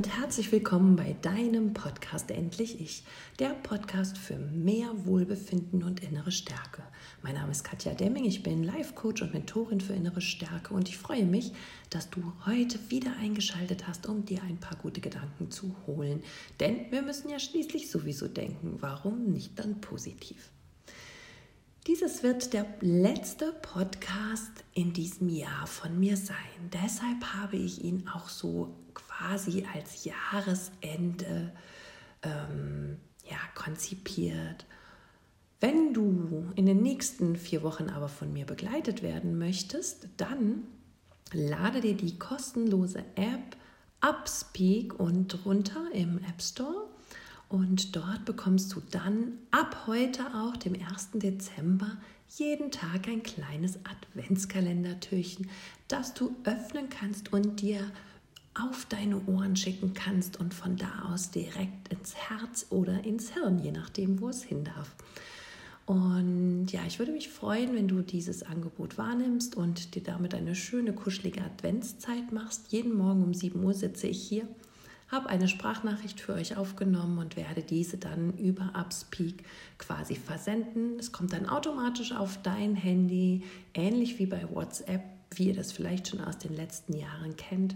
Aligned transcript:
und 0.00 0.18
herzlich 0.18 0.50
willkommen 0.50 0.96
bei 0.96 1.14
deinem 1.20 1.74
Podcast 1.74 2.30
Endlich 2.30 2.80
Ich, 2.80 3.04
der 3.38 3.50
Podcast 3.50 4.16
für 4.16 4.38
mehr 4.38 4.88
Wohlbefinden 5.04 5.82
und 5.82 6.02
innere 6.02 6.32
Stärke. 6.32 6.82
Mein 7.20 7.34
Name 7.34 7.50
ist 7.50 7.64
Katja 7.64 7.92
Demming, 7.92 8.24
ich 8.24 8.42
bin 8.42 8.64
Life 8.64 8.94
Coach 8.94 9.20
und 9.20 9.34
Mentorin 9.34 9.82
für 9.82 9.92
innere 9.92 10.22
Stärke 10.22 10.72
und 10.72 10.88
ich 10.88 10.96
freue 10.96 11.26
mich, 11.26 11.52
dass 11.90 12.08
du 12.08 12.22
heute 12.46 12.78
wieder 12.88 13.14
eingeschaltet 13.20 13.86
hast, 13.86 14.06
um 14.06 14.24
dir 14.24 14.42
ein 14.42 14.56
paar 14.56 14.78
gute 14.78 15.02
Gedanken 15.02 15.50
zu 15.50 15.76
holen. 15.86 16.22
Denn 16.60 16.90
wir 16.90 17.02
müssen 17.02 17.28
ja 17.28 17.38
schließlich 17.38 17.90
sowieso 17.90 18.26
denken, 18.26 18.78
warum 18.80 19.30
nicht 19.30 19.58
dann 19.58 19.82
positiv? 19.82 20.48
Dieses 21.86 22.22
wird 22.22 22.54
der 22.54 22.64
letzte 22.80 23.52
Podcast 23.52 24.64
in 24.72 24.94
diesem 24.94 25.28
Jahr 25.28 25.66
von 25.66 26.00
mir 26.00 26.16
sein. 26.16 26.36
Deshalb 26.72 27.22
habe 27.34 27.58
ich 27.58 27.84
ihn 27.84 28.08
auch 28.08 28.30
so 28.30 28.79
quasi 28.94 29.66
als 29.74 30.04
Jahresende 30.04 31.52
ähm, 32.22 32.98
ja, 33.28 33.38
konzipiert. 33.54 34.66
Wenn 35.60 35.92
du 35.92 36.50
in 36.56 36.66
den 36.66 36.82
nächsten 36.82 37.36
vier 37.36 37.62
Wochen 37.62 37.90
aber 37.90 38.08
von 38.08 38.32
mir 38.32 38.46
begleitet 38.46 39.02
werden 39.02 39.38
möchtest, 39.38 40.08
dann 40.16 40.64
lade 41.32 41.80
dir 41.80 41.94
die 41.94 42.18
kostenlose 42.18 43.04
App 43.14 43.56
Upspeak 44.02 44.98
und 44.98 45.44
runter 45.44 45.84
im 45.92 46.18
App 46.18 46.40
Store. 46.40 46.88
Und 47.50 47.96
dort 47.96 48.24
bekommst 48.24 48.74
du 48.74 48.80
dann 48.90 49.32
ab 49.50 49.84
heute 49.86 50.24
auch, 50.34 50.56
dem 50.56 50.74
1. 50.74 51.10
Dezember, 51.14 51.98
jeden 52.28 52.70
Tag 52.70 53.08
ein 53.08 53.22
kleines 53.22 53.78
Adventskalendertürchen, 53.84 55.50
das 55.88 56.14
du 56.14 56.34
öffnen 56.44 56.88
kannst 56.88 57.32
und 57.32 57.60
dir 57.60 57.90
auf 58.54 58.86
deine 58.86 59.24
Ohren 59.26 59.56
schicken 59.56 59.94
kannst 59.94 60.40
und 60.40 60.54
von 60.54 60.76
da 60.76 61.12
aus 61.12 61.30
direkt 61.30 61.88
ins 61.88 62.16
Herz 62.16 62.66
oder 62.70 63.04
ins 63.04 63.32
Hirn, 63.32 63.58
je 63.58 63.70
nachdem, 63.70 64.20
wo 64.20 64.28
es 64.28 64.42
hin 64.42 64.64
darf. 64.64 64.94
Und 65.86 66.68
ja, 66.68 66.82
ich 66.86 66.98
würde 66.98 67.12
mich 67.12 67.28
freuen, 67.28 67.74
wenn 67.74 67.88
du 67.88 68.02
dieses 68.02 68.42
Angebot 68.42 68.98
wahrnimmst 68.98 69.56
und 69.56 69.94
dir 69.94 70.02
damit 70.02 70.34
eine 70.34 70.54
schöne, 70.54 70.92
kuschelige 70.92 71.42
Adventszeit 71.42 72.32
machst. 72.32 72.70
Jeden 72.70 72.96
Morgen 72.96 73.24
um 73.24 73.34
7 73.34 73.62
Uhr 73.62 73.74
sitze 73.74 74.06
ich 74.06 74.22
hier, 74.22 74.46
habe 75.08 75.28
eine 75.28 75.48
Sprachnachricht 75.48 76.20
für 76.20 76.34
euch 76.34 76.56
aufgenommen 76.56 77.18
und 77.18 77.36
werde 77.36 77.62
diese 77.62 77.98
dann 77.98 78.36
über 78.36 78.72
Upspeak 78.76 79.44
quasi 79.78 80.14
versenden. 80.14 80.98
Es 80.98 81.10
kommt 81.10 81.32
dann 81.32 81.48
automatisch 81.48 82.12
auf 82.12 82.40
dein 82.42 82.76
Handy, 82.76 83.42
ähnlich 83.74 84.18
wie 84.20 84.26
bei 84.26 84.48
WhatsApp, 84.48 85.02
wie 85.34 85.48
ihr 85.48 85.54
das 85.54 85.72
vielleicht 85.72 86.08
schon 86.08 86.20
aus 86.20 86.38
den 86.38 86.54
letzten 86.54 86.96
Jahren 86.96 87.36
kennt 87.36 87.74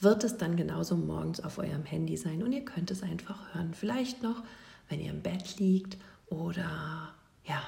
wird 0.00 0.24
es 0.24 0.36
dann 0.36 0.56
genauso 0.56 0.96
morgens 0.96 1.40
auf 1.40 1.58
eurem 1.58 1.84
Handy 1.84 2.16
sein 2.16 2.42
und 2.42 2.52
ihr 2.52 2.64
könnt 2.64 2.90
es 2.90 3.02
einfach 3.02 3.54
hören. 3.54 3.74
Vielleicht 3.74 4.22
noch, 4.22 4.42
wenn 4.88 5.00
ihr 5.00 5.10
im 5.10 5.22
Bett 5.22 5.58
liegt 5.58 5.96
oder 6.26 7.14
ja, 7.44 7.62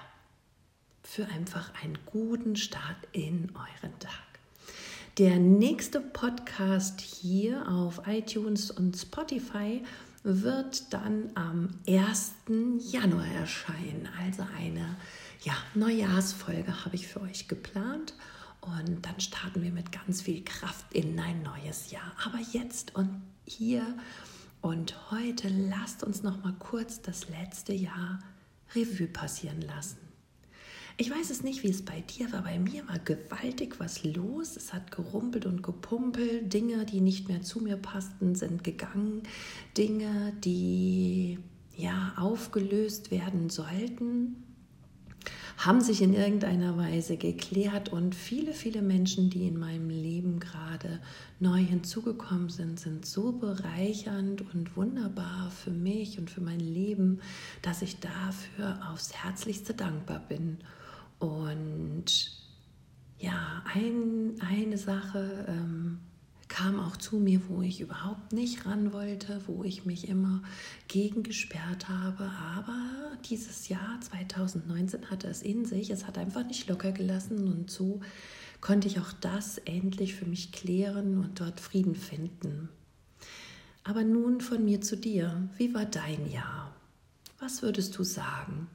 für 1.03 1.27
einfach 1.27 1.73
einen 1.83 1.99
guten 2.07 2.57
Start 2.57 2.97
in 3.13 3.51
euren 3.55 3.99
Tag. 4.01 4.13
Der 5.19 5.39
nächste 5.39 6.01
Podcast 6.01 7.01
hier 7.01 7.67
auf 7.69 8.03
iTunes 8.07 8.71
und 8.71 8.97
Spotify 8.97 9.83
wird 10.25 10.93
dann 10.93 11.31
am 11.35 11.71
1. 11.89 12.35
Januar 12.91 13.27
erscheinen. 13.27 14.09
Also 14.21 14.45
eine 14.59 14.97
ja, 15.43 15.55
Neujahrsfolge 15.75 16.85
habe 16.85 16.97
ich 16.97 17.07
für 17.07 17.23
euch 17.23 17.49
geplant. 17.49 18.13
Und 18.67 19.07
dann 19.07 19.21
starten 19.21 19.63
wir 19.63 19.71
mit 19.71 19.93
ganz 19.93 20.23
viel 20.23 20.43
Kraft 20.45 20.93
in 20.93 21.19
ein 21.19 21.43
neues 21.43 21.91
Jahr. 21.91 22.13
Aber 22.25 22.39
jetzt 22.53 22.95
und 22.95 23.23
hier 23.45 23.97
und 24.61 25.11
heute 25.11 25.49
lasst 25.49 26.03
uns 26.03 26.23
noch 26.23 26.43
mal 26.43 26.55
kurz 26.59 27.01
das 27.01 27.29
letzte 27.29 27.73
Jahr 27.73 28.19
Revue 28.75 29.07
passieren 29.07 29.61
lassen. 29.61 29.99
Ich 30.99 31.11
weiß 31.11 31.29
es 31.29 31.43
nicht, 31.43 31.63
wie 31.63 31.69
es 31.69 31.85
bei 31.85 32.01
dir 32.01 32.33
war. 32.33 32.43
Bei 32.43 32.59
mir 32.59 32.89
war 32.89 32.99
gewaltig 32.99 33.79
was 33.79 34.03
los. 34.03 34.57
Es 34.57 34.73
hat 34.73 34.91
gerumpelt 34.91 35.45
und 35.45 35.63
gepumpelt. 35.63 36.53
Dinge, 36.53 36.87
die 36.87 37.03
nicht 37.03 37.29
mehr 37.29 37.43
zu 37.43 37.61
mir 37.61 37.77
passten, 37.77 38.35
sind 38.35 38.65
gegangen. 38.65 39.23
Dinge, 39.77 40.33
die 40.43 41.39
ja 41.77 42.15
aufgelöst 42.17 43.11
werden 43.11 43.51
sollten, 43.51 44.46
haben 45.57 45.81
sich 45.81 46.03
in 46.03 46.13
irgendeiner 46.13 46.77
Weise 46.77 47.17
geklärt 47.17 47.89
und 47.89 48.15
viele, 48.15 48.53
viele 48.53 48.83
Menschen, 48.83 49.31
die 49.31 49.49
in 49.49 49.59
meinem 49.59 49.89
Leben 49.89 50.39
gerade 50.39 51.01
neu 51.41 51.59
hinzugekommen 51.59 52.51
sind, 52.51 52.79
sind 52.79 53.07
so 53.07 53.33
bereichernd 53.33 54.43
und 54.55 54.77
wunderbar 54.77 55.51
für 55.51 55.71
mich 55.71 56.19
und 56.19 56.31
für 56.31 56.43
mein 56.43 56.61
Leben, 56.61 57.21
dass 57.63 57.83
ich 57.83 58.01
dafür 58.01 58.79
aufs 58.93 59.15
herzlichste 59.15 59.73
dankbar 59.73 60.21
bin. 60.29 60.59
Und 61.19 62.33
ja, 63.19 63.63
ein, 63.73 64.35
eine 64.41 64.77
Sache 64.77 65.47
ähm, 65.49 66.01
kam 66.49 66.79
auch 66.79 66.97
zu 66.97 67.17
mir, 67.17 67.41
wo 67.49 67.63
ich 67.63 67.81
überhaupt 67.81 68.33
nicht 68.33 68.67
ran 68.67 68.93
wollte, 68.93 69.41
wo 69.47 69.65
ich 69.65 69.85
mich 69.85 70.09
immer 70.09 70.43
gegen 70.89 71.23
gesperrt 71.23 71.89
habe. 71.89 72.31
Aber 72.57 72.79
dieses 73.29 73.69
Jahr 73.69 74.01
2019 74.01 75.11
hatte 75.11 75.29
es 75.29 75.43
in 75.43 75.65
sich, 75.65 75.91
es 75.91 76.07
hat 76.07 76.19
einfach 76.19 76.47
nicht 76.47 76.69
locker 76.69 76.93
gelassen 76.93 77.49
und 77.49 77.71
so 77.71 78.01
konnte 78.61 78.89
ich 78.89 79.01
auch 79.01 79.13
das 79.21 79.59
endlich 79.59 80.15
für 80.15 80.27
mich 80.27 80.53
klären 80.53 81.19
und 81.19 81.41
dort 81.41 81.61
Frieden 81.61 81.95
finden. 81.95 82.69
Aber 83.85 84.03
nun 84.03 84.41
von 84.41 84.65
mir 84.65 84.81
zu 84.81 84.97
dir. 84.97 85.49
Wie 85.57 85.73
war 85.73 85.85
dein 85.85 86.29
Jahr? 86.31 86.75
Was 87.39 87.63
würdest 87.63 87.97
du 87.99 88.03
sagen? 88.03 88.69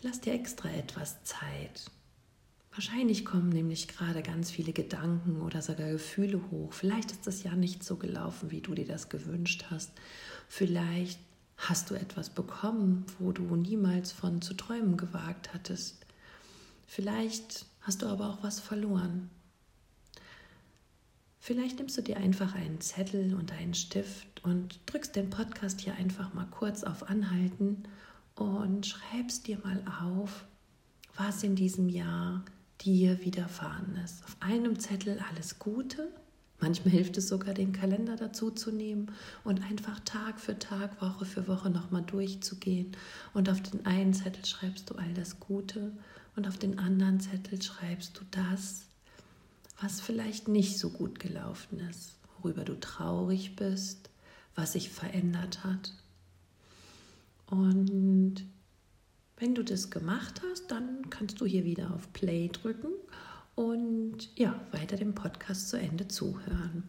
Ich 0.00 0.04
lasse 0.04 0.22
dir 0.22 0.32
extra 0.32 0.70
etwas 0.70 1.22
Zeit. 1.24 1.90
Wahrscheinlich 2.72 3.26
kommen 3.26 3.50
nämlich 3.50 3.86
gerade 3.86 4.22
ganz 4.22 4.50
viele 4.50 4.72
Gedanken 4.72 5.42
oder 5.42 5.60
sogar 5.60 5.90
Gefühle 5.90 6.40
hoch. 6.50 6.72
Vielleicht 6.72 7.10
ist 7.10 7.26
das 7.26 7.42
Jahr 7.42 7.54
nicht 7.54 7.84
so 7.84 7.96
gelaufen, 7.96 8.50
wie 8.50 8.62
du 8.62 8.72
dir 8.74 8.86
das 8.86 9.10
gewünscht 9.10 9.66
hast. 9.68 9.92
Vielleicht 10.48 11.20
hast 11.58 11.90
du 11.90 11.96
etwas 11.96 12.30
bekommen, 12.30 13.04
wo 13.18 13.32
du 13.32 13.54
niemals 13.56 14.10
von 14.10 14.40
zu 14.40 14.54
träumen 14.54 14.96
gewagt 14.96 15.52
hattest. 15.52 16.06
Vielleicht 16.86 17.66
hast 17.82 18.00
du 18.00 18.06
aber 18.06 18.30
auch 18.30 18.42
was 18.42 18.58
verloren. 18.58 19.28
Vielleicht 21.40 21.78
nimmst 21.78 21.98
du 21.98 22.02
dir 22.02 22.16
einfach 22.16 22.54
einen 22.54 22.80
Zettel 22.80 23.34
und 23.34 23.52
einen 23.52 23.74
Stift 23.74 24.42
und 24.44 24.80
drückst 24.86 25.14
den 25.14 25.28
Podcast 25.28 25.82
hier 25.82 25.94
einfach 25.96 26.32
mal 26.32 26.46
kurz 26.46 26.84
auf 26.84 27.10
Anhalten 27.10 27.82
und 28.40 28.86
schreibst 28.86 29.46
dir 29.46 29.58
mal 29.58 29.82
auf, 30.02 30.46
was 31.14 31.42
in 31.42 31.56
diesem 31.56 31.90
Jahr 31.90 32.42
dir 32.80 33.22
widerfahren 33.22 33.96
ist. 34.02 34.24
Auf 34.24 34.36
einem 34.40 34.78
Zettel 34.78 35.20
alles 35.30 35.58
Gute. 35.58 36.08
Manchmal 36.58 36.92
hilft 36.92 37.18
es 37.18 37.28
sogar, 37.28 37.52
den 37.52 37.72
Kalender 37.72 38.16
dazu 38.16 38.50
zu 38.50 38.70
nehmen 38.70 39.12
und 39.44 39.62
einfach 39.62 40.00
Tag 40.00 40.40
für 40.40 40.58
Tag, 40.58 41.02
Woche 41.02 41.26
für 41.26 41.48
Woche 41.48 41.68
nochmal 41.68 42.02
durchzugehen. 42.02 42.96
Und 43.34 43.50
auf 43.50 43.62
den 43.62 43.84
einen 43.84 44.14
Zettel 44.14 44.46
schreibst 44.46 44.88
du 44.88 44.94
all 44.94 45.12
das 45.12 45.38
Gute 45.38 45.92
und 46.34 46.48
auf 46.48 46.56
den 46.56 46.78
anderen 46.78 47.20
Zettel 47.20 47.60
schreibst 47.60 48.18
du 48.18 48.22
das, 48.30 48.86
was 49.82 50.00
vielleicht 50.00 50.48
nicht 50.48 50.78
so 50.78 50.88
gut 50.88 51.20
gelaufen 51.20 51.80
ist, 51.90 52.16
worüber 52.38 52.64
du 52.64 52.78
traurig 52.80 53.56
bist, 53.56 54.08
was 54.54 54.72
sich 54.72 54.88
verändert 54.88 55.62
hat. 55.64 55.92
Und 57.50 58.46
wenn 59.36 59.54
du 59.54 59.62
das 59.62 59.90
gemacht 59.90 60.40
hast, 60.50 60.70
dann 60.70 61.10
kannst 61.10 61.40
du 61.40 61.46
hier 61.46 61.64
wieder 61.64 61.92
auf 61.94 62.12
Play 62.12 62.48
drücken 62.48 62.92
und 63.54 64.30
ja, 64.38 64.58
weiter 64.72 64.96
dem 64.96 65.14
Podcast 65.14 65.68
zu 65.68 65.78
Ende 65.78 66.08
zuhören. 66.08 66.84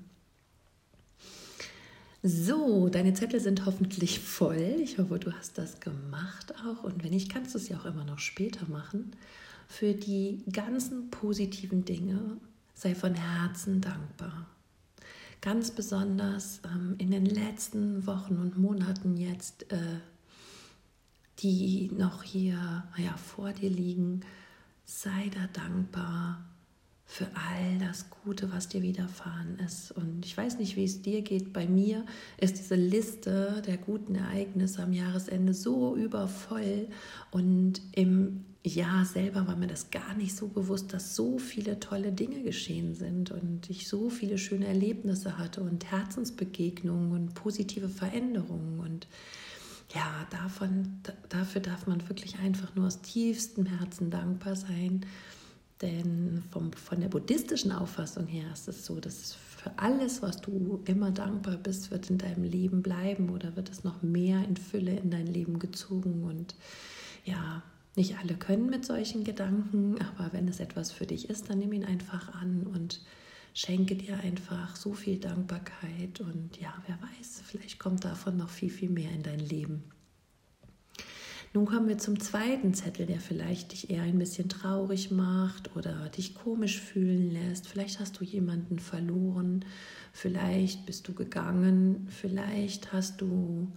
So, 2.24 2.88
deine 2.90 3.14
Zettel 3.14 3.40
sind 3.40 3.66
hoffentlich 3.66 4.20
voll. 4.20 4.76
Ich 4.84 5.00
hoffe, 5.00 5.18
du 5.18 5.34
hast 5.34 5.58
das 5.58 5.80
gemacht 5.80 6.54
auch. 6.66 6.84
Und 6.84 7.04
wenn 7.04 7.10
nicht, 7.10 7.32
kannst 7.32 7.56
du 7.56 7.58
es 7.58 7.68
ja 7.68 7.80
auch 7.80 7.86
immer 7.86 8.04
noch 8.04 8.20
später 8.20 8.68
machen. 8.70 9.12
Für 9.68 9.94
die 9.94 10.44
ganzen 10.52 11.10
positiven 11.10 11.84
Dinge 11.84 12.38
sei 12.76 12.94
von 12.94 13.16
Herzen 13.16 13.82
dankbar. 13.82 14.46
Ganz 15.42 15.72
besonders 15.72 16.62
ähm, 16.64 16.94
in 17.00 17.10
den 17.10 17.26
letzten 17.26 18.06
Wochen 18.06 18.36
und 18.36 18.60
Monaten 18.60 19.18
jetzt 19.18 19.72
äh, 19.72 19.78
die 21.42 21.90
noch 21.98 22.24
hier 22.24 22.84
ja, 22.98 23.18
vor 23.18 23.52
dir 23.52 23.70
liegen, 23.70 24.22
sei 24.86 25.32
da 25.34 25.48
dankbar 25.54 26.44
für 27.06 27.26
all 27.36 27.78
das 27.80 28.06
Gute, 28.24 28.54
was 28.54 28.70
dir 28.70 28.82
widerfahren 28.82 29.60
ist. 29.66 29.92
Und 29.92 30.26
ich 30.26 30.38
weiß 30.38 30.58
nicht, 30.60 30.78
wie 30.78 30.86
es 30.86 31.02
dir 31.02 31.22
geht. 31.22 31.52
Bei 31.52 31.68
mir 31.68 32.06
ist 32.38 32.58
diese 32.58 32.76
Liste 32.76 33.62
der 33.68 33.76
guten 33.76 34.16
Ereignisse 34.16 34.82
am 34.82 34.94
Jahresende 34.94 35.54
so 35.54 35.98
übervoll. 35.98 36.88
Und 37.30 37.82
im 37.92 38.46
Jahr 38.64 39.04
selber 39.04 39.46
war 39.46 39.58
mir 39.58 39.68
das 39.68 39.92
gar 39.92 40.14
nicht 40.14 40.36
so 40.36 40.48
bewusst, 40.48 40.94
dass 40.94 41.16
so 41.16 41.38
viele 41.38 41.82
tolle 41.82 42.14
Dinge 42.14 42.44
geschehen 42.44 42.96
sind 42.96 43.32
und 43.32 43.70
ich 43.70 43.90
so 43.90 44.10
viele 44.10 44.38
schöne 44.38 44.68
Erlebnisse 44.68 45.38
hatte 45.38 45.62
und 45.62 45.92
Herzensbegegnungen 45.92 47.12
und 47.12 47.34
positive 47.34 47.90
Veränderungen. 47.90 48.80
Und 48.80 49.08
ja, 49.94 50.26
davon, 50.30 51.02
dafür 51.30 51.62
darf 51.62 51.88
man 51.88 52.08
wirklich 52.08 52.40
einfach 52.40 52.76
nur 52.76 52.88
aus 52.88 53.02
tiefstem 53.02 53.66
Herzen 53.66 54.10
dankbar 54.10 54.56
sein. 54.56 55.06
Denn 55.82 56.44
vom, 56.52 56.72
von 56.74 57.02
der 57.02 57.08
buddhistischen 57.08 57.72
Auffassung 57.72 58.28
her 58.28 58.46
ist 58.54 58.68
es 58.68 58.86
so, 58.86 59.00
dass 59.00 59.34
für 59.34 59.72
alles, 59.78 60.22
was 60.22 60.40
du 60.42 60.82
immer 60.86 61.12
dankbar 61.12 61.58
bist, 61.58 61.92
wird 61.92 62.10
in 62.10 62.20
deinem 62.20 62.44
Leben 62.44 62.82
bleiben 62.82 63.30
oder 63.30 63.56
wird 63.56 63.70
es 63.70 63.84
noch 63.84 64.02
mehr 64.02 64.44
in 64.48 64.58
Fülle 64.58 64.96
in 64.98 65.10
dein 65.10 65.28
Leben 65.28 65.60
gezogen. 65.60 66.24
Und 66.24 66.56
ja, 67.26 67.64
nicht 67.96 68.18
alle 68.18 68.36
können 68.36 68.70
mit 68.70 68.86
solchen 68.86 69.24
Gedanken, 69.24 69.96
aber 70.02 70.34
wenn 70.34 70.48
es 70.48 70.60
etwas 70.60 70.92
für 70.92 71.06
dich 71.06 71.30
ist, 71.30 71.50
dann 71.50 71.60
nimm 71.60 71.74
ihn 71.74 71.86
einfach 71.86 72.34
an 72.36 72.68
und 72.68 73.02
schenke 73.54 73.96
dir 73.96 74.20
einfach 74.20 74.76
so 74.76 74.94
viel 74.94 75.20
Dankbarkeit 75.20 76.22
und 76.22 76.60
ja, 76.60 76.74
wer 76.88 77.00
weiß, 77.02 77.42
vielleicht 77.46 77.80
kommt 77.80 78.06
davon 78.06 78.38
noch 78.38 78.50
viel, 78.50 78.70
viel 78.70 78.90
mehr 78.90 79.12
in 79.12 79.24
dein 79.24 79.40
Leben. 79.40 79.84
Nun 81.54 81.66
kommen 81.66 81.90
wir 81.90 81.98
zum 81.98 82.18
zweiten 82.22 82.74
Zettel, 82.74 83.06
der 83.06 83.20
vielleicht 83.20 83.74
dich 83.74 83.90
eher 83.90 84.04
ein 84.04 84.18
bisschen 84.18 84.48
traurig 84.48 85.12
macht 85.12 85.76
oder 85.76 86.08
dich 86.08 86.34
komisch 86.34 86.80
fühlen 86.80 87.30
lässt. 87.30 87.68
Vielleicht 87.68 88.00
hast 88.00 88.22
du 88.22 88.24
jemanden 88.24 88.80
verloren, 88.80 89.66
vielleicht 90.14 90.86
bist 90.86 91.10
du 91.10 91.14
gegangen, 91.14 92.08
vielleicht 92.10 92.94
hast 92.94 93.20
du 93.20 93.70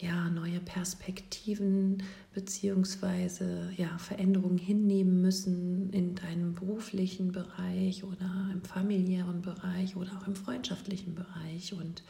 ja, 0.00 0.28
neue 0.28 0.60
Perspektiven 0.60 2.02
beziehungsweise 2.34 3.70
ja, 3.76 3.96
Veränderungen 3.98 4.58
hinnehmen 4.58 5.22
müssen 5.22 5.90
in 5.90 6.14
deinem 6.14 6.54
beruflichen 6.54 7.32
Bereich 7.32 8.04
oder 8.04 8.50
im 8.52 8.62
familiären 8.62 9.40
Bereich 9.40 9.96
oder 9.96 10.18
auch 10.18 10.26
im 10.26 10.36
freundschaftlichen 10.36 11.14
Bereich. 11.14 11.72
Und 11.72 12.02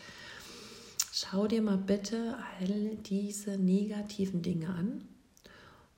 schau 1.13 1.47
dir 1.47 1.63
mal 1.63 1.79
bitte 1.79 2.37
all 2.59 2.97
diese 3.07 3.57
negativen 3.57 4.43
Dinge 4.43 4.69
an 4.69 5.03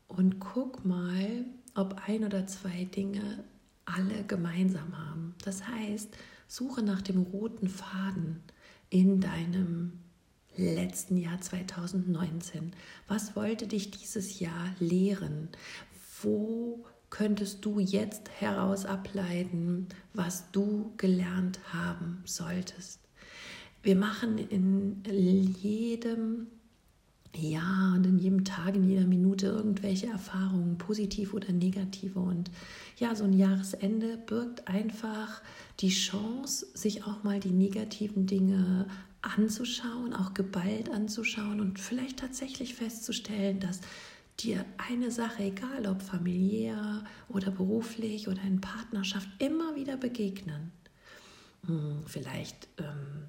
und 0.08 0.40
guck 0.40 0.84
mal, 0.84 1.44
ob 1.74 2.02
ein 2.06 2.24
oder 2.24 2.46
zwei 2.46 2.84
Dinge 2.84 3.44
alle 3.86 4.24
gemeinsam 4.24 4.98
haben. 4.98 5.34
Das 5.42 5.66
heißt, 5.66 6.14
suche 6.48 6.82
nach 6.82 7.00
dem 7.00 7.22
roten 7.22 7.68
Faden 7.68 8.42
in 8.90 9.20
deinem 9.20 9.92
letzten 10.58 11.16
Jahr 11.16 11.40
2019? 11.40 12.72
Was 13.06 13.36
wollte 13.36 13.66
dich 13.66 13.90
dieses 13.90 14.40
Jahr 14.40 14.74
lehren? 14.78 15.48
Wo 16.22 16.84
könntest 17.10 17.64
du 17.64 17.78
jetzt 17.78 18.28
heraus 18.40 18.84
ableiten, 18.84 19.88
was 20.12 20.50
du 20.50 20.92
gelernt 20.96 21.60
haben 21.72 22.22
solltest? 22.24 23.00
Wir 23.82 23.96
machen 23.96 24.38
in 24.38 25.02
jedem 25.62 26.48
Jahr 27.36 27.94
und 27.94 28.04
in 28.04 28.18
jedem 28.18 28.44
Tag, 28.44 28.74
in 28.74 28.88
jeder 28.88 29.06
Minute 29.06 29.46
irgendwelche 29.46 30.08
Erfahrungen, 30.08 30.78
positiv 30.78 31.34
oder 31.34 31.52
negative. 31.52 32.18
Und 32.18 32.50
ja, 32.98 33.14
so 33.14 33.24
ein 33.24 33.32
Jahresende 33.32 34.16
birgt 34.16 34.66
einfach 34.66 35.40
die 35.80 35.90
Chance, 35.90 36.66
sich 36.74 37.04
auch 37.04 37.22
mal 37.22 37.38
die 37.38 37.52
negativen 37.52 38.26
Dinge 38.26 38.86
anzuschauen, 39.22 40.14
auch 40.14 40.34
geballt 40.34 40.90
anzuschauen 40.90 41.60
und 41.60 41.78
vielleicht 41.78 42.18
tatsächlich 42.18 42.74
festzustellen, 42.74 43.60
dass 43.60 43.80
dir 44.40 44.64
eine 44.76 45.10
Sache, 45.10 45.44
egal 45.44 45.86
ob 45.86 46.02
familiär 46.02 47.04
oder 47.28 47.50
beruflich 47.50 48.28
oder 48.28 48.42
in 48.42 48.60
Partnerschaft, 48.60 49.28
immer 49.38 49.74
wieder 49.74 49.96
begegnen. 49.96 50.72
Hm, 51.66 52.04
vielleicht 52.06 52.68
ähm, 52.78 53.28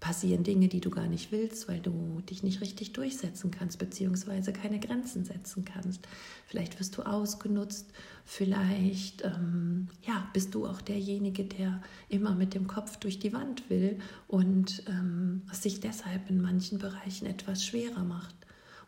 passieren 0.00 0.42
Dinge, 0.42 0.68
die 0.68 0.80
du 0.80 0.90
gar 0.90 1.06
nicht 1.06 1.30
willst, 1.30 1.68
weil 1.68 1.80
du 1.80 2.20
dich 2.28 2.42
nicht 2.42 2.62
richtig 2.62 2.94
durchsetzen 2.94 3.50
kannst, 3.50 3.78
beziehungsweise 3.78 4.52
keine 4.52 4.80
Grenzen 4.80 5.24
setzen 5.24 5.64
kannst. 5.64 6.08
Vielleicht 6.46 6.80
wirst 6.80 6.96
du 6.96 7.02
ausgenutzt, 7.02 7.92
vielleicht 8.24 9.22
ähm, 9.24 9.88
ja, 10.06 10.28
bist 10.32 10.54
du 10.54 10.66
auch 10.66 10.80
derjenige, 10.80 11.44
der 11.44 11.82
immer 12.08 12.34
mit 12.34 12.54
dem 12.54 12.66
Kopf 12.66 12.96
durch 12.96 13.18
die 13.18 13.34
Wand 13.34 13.68
will 13.68 13.98
und 14.26 14.82
ähm, 14.88 15.42
sich 15.52 15.80
deshalb 15.80 16.30
in 16.30 16.40
manchen 16.40 16.78
Bereichen 16.78 17.26
etwas 17.26 17.64
schwerer 17.64 18.04
macht. 18.04 18.34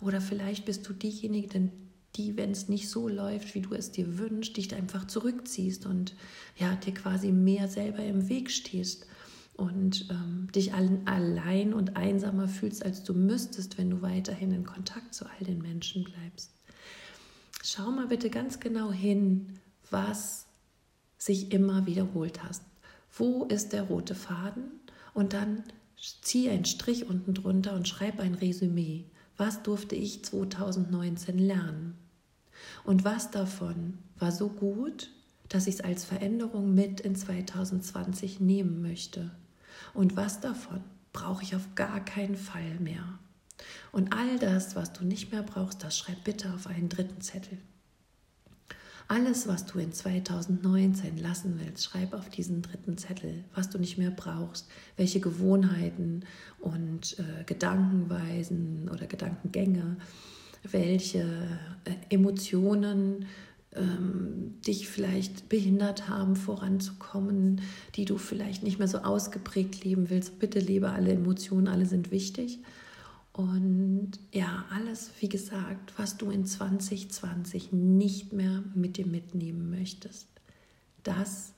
Oder 0.00 0.20
vielleicht 0.20 0.64
bist 0.64 0.88
du 0.88 0.94
diejenige, 0.94 1.70
die, 2.16 2.36
wenn 2.36 2.50
es 2.50 2.68
nicht 2.68 2.88
so 2.88 3.08
läuft, 3.08 3.54
wie 3.54 3.60
du 3.60 3.74
es 3.74 3.92
dir 3.92 4.18
wünschst, 4.18 4.56
dich 4.56 4.74
einfach 4.74 5.06
zurückziehst 5.06 5.86
und 5.86 6.14
ja, 6.56 6.74
dir 6.74 6.94
quasi 6.94 7.32
mehr 7.32 7.68
selber 7.68 8.02
im 8.02 8.28
Weg 8.28 8.50
stehst 8.50 9.06
und 9.54 10.08
ähm, 10.10 10.48
dich 10.54 10.72
allein 10.74 11.74
und 11.74 11.96
einsamer 11.96 12.48
fühlst, 12.48 12.84
als 12.84 13.04
du 13.04 13.14
müsstest, 13.14 13.78
wenn 13.78 13.90
du 13.90 14.02
weiterhin 14.02 14.52
in 14.52 14.64
Kontakt 14.64 15.14
zu 15.14 15.26
all 15.26 15.44
den 15.44 15.60
Menschen 15.60 16.04
bleibst. 16.04 16.52
Schau 17.62 17.90
mal 17.90 18.08
bitte 18.08 18.30
ganz 18.30 18.60
genau 18.60 18.90
hin, 18.90 19.58
was 19.90 20.46
sich 21.18 21.52
immer 21.52 21.86
wiederholt 21.86 22.42
hast. 22.42 22.64
Wo 23.16 23.44
ist 23.44 23.72
der 23.72 23.84
rote 23.84 24.14
Faden? 24.14 24.64
Und 25.14 25.32
dann 25.32 25.62
zieh 26.22 26.48
einen 26.48 26.64
Strich 26.64 27.08
unten 27.08 27.34
drunter 27.34 27.74
und 27.74 27.86
schreib 27.86 28.18
ein 28.18 28.34
Resümee. 28.34 29.04
Was 29.36 29.62
durfte 29.62 29.94
ich 29.94 30.24
2019 30.24 31.38
lernen? 31.38 31.96
Und 32.84 33.04
was 33.04 33.30
davon 33.30 33.98
war 34.18 34.32
so 34.32 34.48
gut, 34.48 35.10
dass 35.48 35.66
ich 35.66 35.76
es 35.76 35.80
als 35.80 36.04
Veränderung 36.04 36.74
mit 36.74 37.00
in 37.00 37.14
2020 37.14 38.40
nehmen 38.40 38.82
möchte? 38.82 39.30
Und 39.94 40.16
was 40.16 40.40
davon 40.40 40.82
brauche 41.12 41.42
ich 41.42 41.54
auf 41.54 41.74
gar 41.74 42.04
keinen 42.04 42.36
Fall 42.36 42.78
mehr? 42.80 43.18
Und 43.92 44.12
all 44.12 44.38
das, 44.38 44.74
was 44.74 44.92
du 44.92 45.04
nicht 45.04 45.32
mehr 45.32 45.42
brauchst, 45.42 45.82
das 45.84 45.98
schreib 45.98 46.24
bitte 46.24 46.52
auf 46.54 46.66
einen 46.66 46.88
dritten 46.88 47.20
Zettel. 47.20 47.58
Alles, 49.08 49.46
was 49.46 49.66
du 49.66 49.78
in 49.78 49.92
2019 49.92 51.18
lassen 51.18 51.60
willst, 51.62 51.84
schreib 51.84 52.14
auf 52.14 52.30
diesen 52.30 52.62
dritten 52.62 52.96
Zettel, 52.96 53.44
was 53.54 53.68
du 53.68 53.78
nicht 53.78 53.98
mehr 53.98 54.10
brauchst, 54.10 54.68
welche 54.96 55.20
Gewohnheiten 55.20 56.24
und 56.60 57.18
äh, 57.18 57.44
Gedankenweisen 57.44 58.88
oder 58.90 59.06
Gedankengänge, 59.06 59.96
welche 60.62 61.20
äh, 61.84 62.14
Emotionen 62.14 63.26
ähm, 63.74 64.60
dich 64.66 64.88
vielleicht 64.88 65.48
behindert 65.48 66.08
haben, 66.08 66.36
voranzukommen, 66.36 67.60
die 67.94 68.04
du 68.04 68.18
vielleicht 68.18 68.62
nicht 68.62 68.78
mehr 68.78 68.88
so 68.88 68.98
ausgeprägt 68.98 69.84
leben 69.84 70.10
willst. 70.10 70.38
Bitte 70.38 70.58
lebe 70.58 70.90
alle 70.90 71.12
Emotionen, 71.12 71.68
alle 71.68 71.86
sind 71.86 72.10
wichtig. 72.10 72.58
Und 73.32 74.12
ja, 74.30 74.66
alles, 74.70 75.10
wie 75.20 75.28
gesagt, 75.28 75.94
was 75.96 76.18
du 76.18 76.30
in 76.30 76.44
2020 76.44 77.72
nicht 77.72 78.32
mehr 78.32 78.62
mit 78.74 78.98
dir 78.98 79.06
mitnehmen 79.06 79.70
möchtest, 79.70 80.28
das 81.02 81.54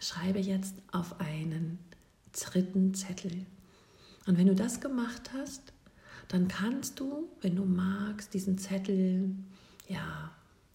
schreibe 0.00 0.38
jetzt 0.38 0.74
auf 0.90 1.20
einen 1.20 1.78
dritten 2.32 2.94
Zettel. 2.94 3.46
Und 4.26 4.38
wenn 4.38 4.46
du 4.46 4.54
das 4.54 4.80
gemacht 4.80 5.30
hast, 5.34 5.72
dann 6.28 6.48
kannst 6.48 6.98
du, 6.98 7.28
wenn 7.42 7.56
du 7.56 7.66
magst, 7.66 8.32
diesen 8.32 8.56
Zettel 8.56 9.34
ja 9.88 10.30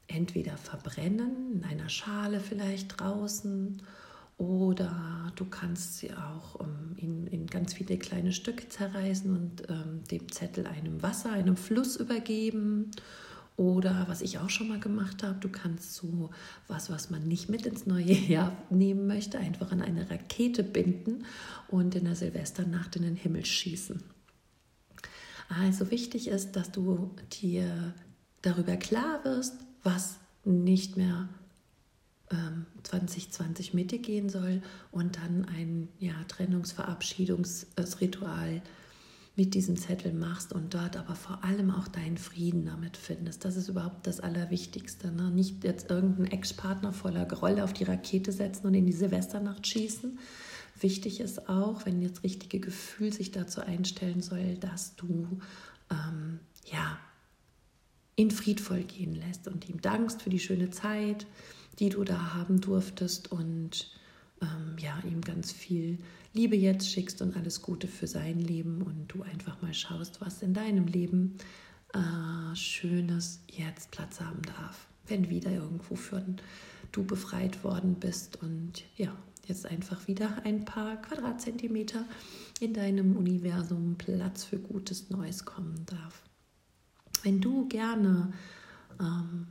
entweder 0.08 0.58
verbrennen, 0.58 1.56
in 1.56 1.64
einer 1.64 1.90
Schale 1.90 2.40
vielleicht 2.40 3.00
draußen, 3.00 3.82
oder 4.38 5.32
du 5.36 5.46
kannst 5.46 5.98
sie 5.98 6.14
auch 6.14 6.56
um, 6.56 6.96
in, 6.96 7.26
in, 7.28 7.48
ganz 7.48 7.74
viele 7.74 7.98
kleine 7.98 8.32
Stücke 8.32 8.70
zerreißen 8.70 9.36
und 9.36 9.68
ähm, 9.68 10.04
dem 10.12 10.32
Zettel 10.32 10.68
einem 10.68 11.02
Wasser, 11.02 11.32
einem 11.32 11.58
Fluss 11.58 11.96
übergeben. 11.96 12.92
Oder 13.56 14.06
was 14.08 14.22
ich 14.22 14.38
auch 14.38 14.52
schon 14.52 14.68
mal 14.68 14.80
gemacht 14.80 15.24
habe, 15.24 15.40
du 15.40 15.50
kannst 15.50 15.96
so 15.96 16.30
was, 16.68 16.92
was 16.92 17.10
man 17.10 17.28
nicht 17.28 17.50
mit 17.50 17.66
ins 17.66 17.88
neue 17.88 18.14
Jahr 18.14 18.56
nehmen 18.70 19.08
möchte, 19.08 19.40
einfach 19.40 19.72
an 19.72 19.82
eine 19.82 20.08
Rakete 20.12 20.64
binden 20.64 21.26
und 21.68 21.96
in 21.96 22.06
der 22.06 22.16
Silvesternacht 22.16 22.96
in 22.96 23.02
den 23.02 23.16
Himmel 23.16 23.44
schießen. 23.44 24.04
Also 25.50 25.90
wichtig 25.90 26.28
ist, 26.28 26.52
dass 26.52 26.72
du 26.72 27.10
dir 27.42 27.96
darüber 28.44 28.76
klar 28.76 29.24
wirst, 29.24 29.56
was 29.88 30.20
nicht 30.44 30.98
mehr 30.98 31.30
ähm, 32.30 32.66
2020 32.84 33.74
mit 33.74 33.92
dir 33.92 34.00
gehen 34.00 34.28
soll 34.28 34.62
und 34.92 35.16
dann 35.18 35.46
ein 35.46 35.88
ja, 36.00 36.16
Trennungsverabschiedungsritual 36.28 38.62
mit 39.38 39.54
diesem 39.54 39.78
Zettel 39.78 40.12
machst 40.14 40.52
und 40.52 40.74
dort 40.74 40.98
aber 40.98 41.16
vor 41.16 41.46
allem 41.46 41.72
auch 41.72 41.88
deinen 41.88 42.18
Frieden 42.18 42.66
damit 42.66 42.98
findest. 42.98 43.46
Das 43.46 43.56
ist 43.56 43.70
überhaupt 43.70 44.06
das 44.08 44.20
Allerwichtigste. 44.20 45.10
Ne? 45.12 45.32
Nicht 45.32 45.64
jetzt 45.64 45.90
irgendeinen 45.90 46.32
Ex-Partner 46.32 46.92
voller 46.92 47.26
Groll 47.26 47.62
auf 47.62 47.72
die 47.72 47.86
Rakete 47.86 48.34
setzen 48.34 48.68
und 48.68 48.74
in 48.74 48.86
die 48.86 48.92
Silvesternacht 48.92 49.66
schießen. 49.66 50.20
Wichtig 50.82 51.22
ist 51.22 51.48
auch, 51.48 51.86
wenn 51.86 52.02
das 52.02 52.24
richtige 52.24 52.60
Gefühl 52.60 53.14
sich 53.14 53.32
dazu 53.32 53.62
einstellen 53.62 54.22
soll, 54.22 54.56
dass 54.56 54.96
du 54.96 55.40
ähm, 55.92 56.42
ja 56.66 57.00
ihn 58.18 58.32
friedvoll 58.32 58.84
gehen 58.84 59.16
lässt 59.16 59.48
und 59.48 59.70
ihm 59.70 59.80
dankst 59.80 60.24
für 60.24 60.30
die 60.30 60.40
schöne 60.40 60.70
Zeit, 60.72 61.26
die 61.80 61.90
du 61.90 62.04
da 62.04 62.34
haben 62.34 62.60
durftest 62.60 63.32
und 63.32 63.92
ähm, 64.42 64.76
ja, 64.80 65.00
ihm 65.10 65.22
ganz 65.22 65.52
viel 65.52 66.00
Liebe 66.34 66.56
jetzt 66.56 66.92
schickst 66.92 67.22
und 67.22 67.38
alles 67.38 67.62
Gute 67.62 67.88
für 67.88 68.08
sein 68.08 68.40
Leben 68.40 68.82
und 68.82 69.08
du 69.08 69.22
einfach 69.22 69.62
mal 69.62 69.74
schaust, 69.74 70.20
was 70.20 70.42
in 70.42 70.54
deinem 70.54 70.88
Leben 70.88 71.38
äh, 71.94 72.56
Schönes 72.56 73.42
jetzt 73.48 73.92
Platz 73.92 74.20
haben 74.20 74.42
darf, 74.42 74.88
wenn 75.08 75.30
wieder 75.30 75.52
irgendwo 75.52 75.96
für 75.96 76.24
du 76.92 77.04
befreit 77.04 77.64
worden 77.64 77.96
bist 78.00 78.42
und 78.42 78.84
ja, 78.98 79.16
jetzt 79.46 79.66
einfach 79.66 80.08
wieder 80.08 80.44
ein 80.44 80.66
paar 80.66 81.02
Quadratzentimeter 81.02 82.04
in 82.60 82.74
deinem 82.74 83.16
Universum 83.16 83.96
Platz 83.98 84.44
für 84.44 84.58
Gutes 84.58 85.10
Neues 85.10 85.46
kommen 85.46 85.86
darf. 85.86 86.27
Wenn 87.24 87.42
du 87.42 87.68
gerne 87.68 88.34
ähm, 89.00 89.48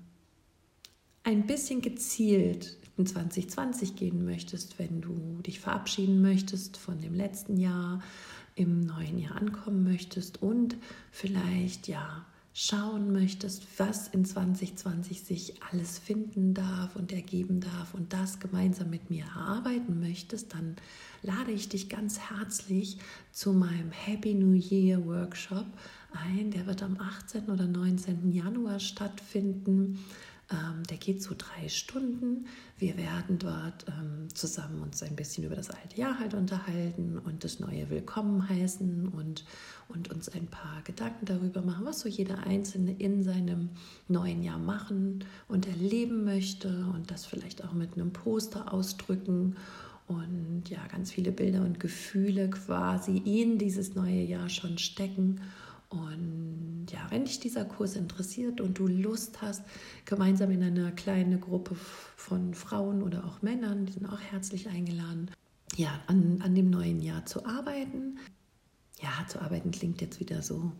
ein 1.25 1.47
bisschen 1.47 1.83
gezielt 1.83 2.77
in 2.97 3.07
2020 3.07 3.97
gehen 3.97 4.25
möchtest, 4.25 4.79
wenn 4.79 5.01
du 5.01 5.41
dich 5.43 5.61
verabschieden 5.61 6.23
möchtest 6.23 6.77
von 6.77 7.01
dem 7.01 7.15
letzten 7.15 7.57
Jahr, 7.57 8.01
im 8.55 8.81
neuen 8.81 9.19
Jahr 9.19 9.37
ankommen 9.37 9.85
möchtest 9.85 10.43
und 10.43 10.77
vielleicht 11.11 11.89
ja 11.89 12.25
schauen 12.59 13.13
möchtest, 13.13 13.67
was 13.77 14.09
in 14.09 14.25
2020 14.25 15.25
sich 15.25 15.63
alles 15.71 15.99
finden 15.99 16.55
darf 16.55 16.97
und 16.97 17.13
ergeben 17.13 17.61
darf 17.61 17.93
und 17.93 18.15
das 18.15 18.41
gemeinsam 18.41 18.89
mit 18.89 19.11
mir 19.11 19.27
erarbeiten 19.27 20.01
möchtest, 20.01 20.55
dann 20.55 20.77
lade 21.21 21.53
ich 21.53 21.69
dich 21.69 21.91
ganz 21.91 22.19
herzlich 22.19 22.97
zu 23.31 23.53
meinem 23.53 23.91
Happy 23.91 24.33
New 24.33 24.55
Year 24.55 25.05
Workshop 25.05 25.67
ein. 26.13 26.51
Der 26.51 26.67
wird 26.67 26.83
am 26.83 26.99
18. 26.99 27.51
oder 27.51 27.67
19. 27.67 28.33
Januar 28.33 28.81
stattfinden. 28.81 29.99
Ähm, 30.51 30.85
der 30.85 30.97
geht 30.97 31.23
so 31.23 31.35
drei 31.37 31.69
Stunden. 31.69 32.47
Wir 32.79 32.97
werden 32.97 33.39
dort 33.39 33.85
ähm, 33.89 34.29
zusammen 34.33 34.81
uns 34.81 35.03
ein 35.03 35.17
bisschen 35.17 35.43
über 35.43 35.57
das 35.57 35.71
alte 35.71 36.01
Jahr 36.01 36.21
halt 36.21 36.35
unterhalten 36.35 37.19
und 37.19 37.43
das 37.43 37.59
neue 37.59 37.91
Willkommen 37.91 38.49
heißen 38.49 39.09
und, 39.09 39.45
und 39.89 40.13
uns 40.13 40.29
ein 40.29 40.47
paar 40.47 40.83
Gedanken 40.85 41.27
darüber 41.27 41.63
machen, 41.63 41.85
was 41.85 41.99
so 41.99 42.09
jeder 42.09 42.47
Einzelne 42.47 42.95
in 42.97 43.25
seinem 43.25 43.71
neuen 44.07 44.45
Jahr 44.45 44.59
machen 44.59 45.25
und 45.49 45.67
erleben 45.67 46.25
möchte 46.25 46.87
und 46.95 47.11
das 47.11 47.27
vielleicht 47.27 47.65
auch 47.65 47.73
mit 47.73 47.95
einem 47.95 48.13
Poster 48.13 48.73
ausdrücken 48.73 49.57
und 50.07 50.65
ja, 50.69 50.87
ganz 50.87 51.11
viele 51.11 51.33
Bilder 51.33 51.63
und 51.63 51.81
Gefühle 51.81 52.49
quasi 52.51 53.17
in 53.17 53.59
dieses 53.59 53.97
neue 53.97 54.23
Jahr 54.23 54.49
schon 54.49 54.79
stecken. 54.79 55.41
Und 55.89 56.87
ja, 56.91 57.07
wenn 57.11 57.25
dich 57.25 57.39
dieser 57.39 57.65
Kurs 57.65 57.95
interessiert 57.95 58.61
und 58.61 58.79
du 58.79 58.87
Lust 58.89 59.41
hast, 59.41 59.63
gemeinsam 60.05 60.51
in 60.51 60.63
einer 60.63 60.91
kleinen 60.93 61.41
Gruppe 61.41 61.75
von 61.75 62.55
Frauen 62.55 63.03
oder 63.03 63.25
auch 63.25 63.43
Männern, 63.43 63.87
die 63.87 63.93
sind 63.93 64.07
auch 64.07 64.21
herzlich 64.21 64.69
eingeladen, 64.69 65.31
ja, 65.77 66.01
an, 66.07 66.41
an 66.43 66.55
dem 66.55 66.71
neuen 66.71 67.01
Jahr 67.01 67.27
zu 67.27 67.45
arbeiten. 67.47 68.19
Ja, 69.01 69.27
zu 69.29 69.41
arbeiten 69.41 69.71
klingt 69.71 70.01
jetzt 70.01 70.21
wieder 70.21 70.43
so, 70.43 70.73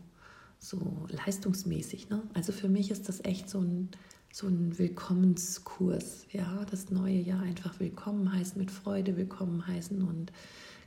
so 0.59 1.05
leistungsmäßig. 1.09 2.09
Ne? 2.09 2.23
Also 2.33 2.51
für 2.51 2.67
mich 2.67 2.91
ist 2.91 3.07
das 3.07 3.23
echt 3.23 3.49
so 3.49 3.59
ein, 3.59 3.89
so 4.33 4.47
ein 4.47 4.77
Willkommenskurs. 4.77 6.25
Ja, 6.31 6.65
das 6.69 6.89
neue 6.89 7.19
Jahr 7.19 7.41
einfach 7.41 7.79
willkommen 7.79 8.33
heißen, 8.33 8.57
mit 8.57 8.71
Freude 8.71 9.17
willkommen 9.17 9.65
heißen 9.67 10.01
und 10.01 10.31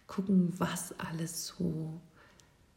gucken, 0.06 0.52
was 0.58 0.98
alles 0.98 1.46
so 1.46 2.00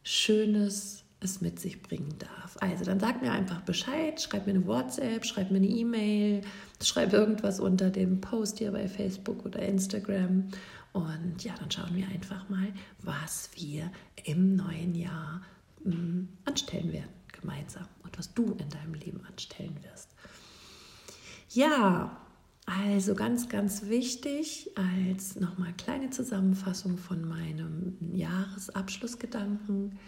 Schönes 0.04 1.03
es 1.24 1.40
mit 1.40 1.58
sich 1.58 1.82
bringen 1.82 2.14
darf. 2.18 2.56
Also 2.60 2.84
dann 2.84 3.00
sag 3.00 3.22
mir 3.22 3.32
einfach 3.32 3.60
Bescheid, 3.62 4.20
schreib 4.20 4.46
mir 4.46 4.54
eine 4.54 4.66
WhatsApp, 4.66 5.24
schreib 5.24 5.50
mir 5.50 5.56
eine 5.56 5.66
E-Mail, 5.66 6.42
schreib 6.82 7.12
irgendwas 7.12 7.60
unter 7.60 7.90
dem 7.90 8.20
Post 8.20 8.58
hier 8.58 8.72
bei 8.72 8.88
Facebook 8.88 9.44
oder 9.44 9.60
Instagram. 9.60 10.48
Und 10.92 11.42
ja, 11.42 11.54
dann 11.58 11.70
schauen 11.70 11.94
wir 11.94 12.06
einfach 12.08 12.48
mal, 12.48 12.72
was 13.02 13.50
wir 13.54 13.90
im 14.24 14.54
neuen 14.54 14.94
Jahr 14.94 15.42
mh, 15.82 15.94
hm, 15.94 16.28
anstellen 16.44 16.92
werden, 16.92 17.10
gemeinsam. 17.40 17.86
Und 18.04 18.16
was 18.16 18.32
du 18.32 18.52
in 18.52 18.68
deinem 18.68 18.94
Leben 18.94 19.20
anstellen 19.26 19.76
wirst. 19.82 20.10
Ja, 21.50 22.16
also 22.66 23.14
ganz, 23.14 23.48
ganz 23.48 23.86
wichtig 23.86 24.70
als 24.74 25.38
nochmal 25.38 25.74
kleine 25.76 26.10
Zusammenfassung 26.10 26.96
von 26.96 27.26
meinem 27.28 27.96
Jahresabschlussgedanken 28.12 29.98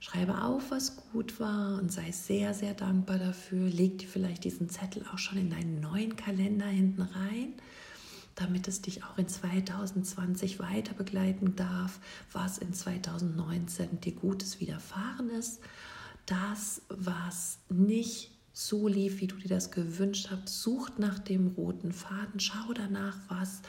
Schreibe 0.00 0.42
auf, 0.42 0.70
was 0.70 0.96
gut 1.12 1.40
war 1.40 1.78
und 1.80 1.90
sei 1.90 2.12
sehr, 2.12 2.54
sehr 2.54 2.74
dankbar 2.74 3.18
dafür. 3.18 3.68
Leg 3.68 3.98
dir 3.98 4.08
vielleicht 4.08 4.44
diesen 4.44 4.68
Zettel 4.68 5.04
auch 5.12 5.18
schon 5.18 5.38
in 5.38 5.50
deinen 5.50 5.80
neuen 5.80 6.16
Kalender 6.16 6.66
hinten 6.66 7.02
rein, 7.02 7.54
damit 8.34 8.68
es 8.68 8.82
dich 8.82 9.04
auch 9.04 9.16
in 9.16 9.28
2020 9.28 10.58
weiter 10.58 10.94
begleiten 10.94 11.56
darf, 11.56 11.98
was 12.32 12.58
in 12.58 12.74
2019 12.74 14.00
dir 14.00 14.12
Gutes 14.12 14.60
widerfahren 14.60 15.30
ist. 15.30 15.60
Das, 16.26 16.82
was 16.88 17.58
nicht 17.68 18.35
so 18.58 18.88
lief, 18.88 19.20
wie 19.20 19.26
du 19.26 19.36
dir 19.36 19.48
das 19.48 19.70
gewünscht 19.70 20.28
hast, 20.30 20.48
sucht 20.62 20.98
nach 20.98 21.18
dem 21.18 21.48
roten 21.48 21.92
Faden, 21.92 22.40
schau 22.40 22.72
danach, 22.72 23.18
was 23.28 23.60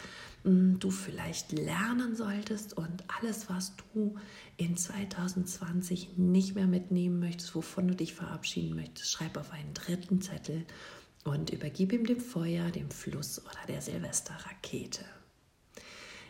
du 0.46 0.92
vielleicht 0.92 1.52
lernen 1.52 2.16
solltest 2.16 2.78
und 2.78 3.04
alles, 3.20 3.50
was 3.50 3.74
du 3.94 4.16
in 4.56 4.78
2020 4.78 6.18
nicht 6.18 6.56
mehr 6.56 6.68
mitnehmen 6.68 7.20
möchtest, 7.20 7.54
wovon 7.54 7.90
du 7.90 7.96
dich 7.96 8.14
verabschieden 8.14 8.78
möchtest, 8.78 9.12
schreib 9.12 9.36
auf 9.36 9.52
einen 9.52 9.74
dritten 9.74 10.22
Zettel 10.22 10.66
und 11.26 11.50
übergib 11.50 11.92
ihm 11.92 12.06
dem 12.06 12.22
Feuer, 12.22 12.72
dem 12.72 12.90
Fluss 12.90 13.44
oder 13.44 13.60
der 13.68 13.82
Silvesterrakete. 13.82 15.04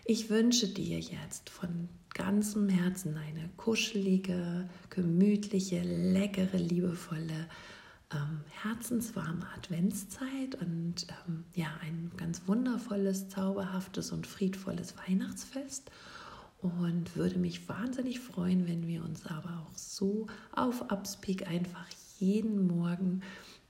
Ich 0.03 0.31
wünsche 0.31 0.67
dir 0.67 0.97
jetzt 0.97 1.51
von 1.51 1.89
ganzem 2.15 2.69
Herzen 2.69 3.17
eine 3.17 3.51
kuschelige, 3.55 4.67
gemütliche, 4.89 5.83
leckere, 5.83 6.57
liebevolle 6.57 7.47
ähm, 8.13 8.41
herzenswarme 8.49 9.45
Adventszeit 9.55 10.55
und 10.61 11.07
ähm, 11.27 11.43
ja, 11.53 11.67
ein 11.81 12.11
ganz 12.17 12.47
wundervolles, 12.47 13.29
zauberhaftes 13.29 14.11
und 14.11 14.25
friedvolles 14.27 14.95
Weihnachtsfest. 15.07 15.91
Und 16.59 17.15
würde 17.15 17.37
mich 17.37 17.69
wahnsinnig 17.69 18.19
freuen, 18.19 18.67
wenn 18.67 18.87
wir 18.87 19.03
uns 19.03 19.25
aber 19.27 19.67
auch 19.67 19.77
so 19.77 20.25
auf 20.51 20.89
Upspeak 20.91 21.47
einfach 21.47 21.85
jeden 22.17 22.65
Morgen 22.65 23.21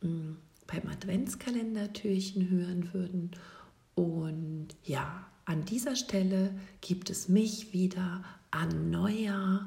mh, 0.02 0.10
mm, 0.10 0.38
beim 0.68 0.88
Adventskalender-Türchen 0.88 2.50
hören 2.50 2.94
würden. 2.94 3.32
Und 3.96 4.70
ja, 4.84 5.26
an 5.46 5.66
dieser 5.66 5.96
Stelle 5.96 6.58
gibt 6.82 7.10
es 7.10 7.28
mich 7.28 7.74
wieder 7.74 8.24
an 8.52 8.90
Neujahr 8.90 9.67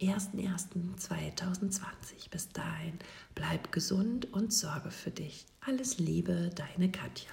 01.01.2020. 0.00 2.30
Bis 2.30 2.48
dahin, 2.50 2.98
bleib 3.34 3.72
gesund 3.72 4.32
und 4.32 4.52
sorge 4.52 4.90
für 4.90 5.10
dich. 5.10 5.46
Alles 5.60 5.98
Liebe, 5.98 6.50
deine 6.54 6.90
Katja. 6.90 7.30